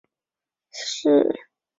[0.71, 1.35] 别名道佑。